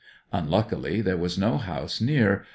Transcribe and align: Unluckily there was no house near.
Unluckily 0.33 0.99
there 1.01 1.15
was 1.15 1.37
no 1.37 1.59
house 1.59 2.01
near. 2.01 2.43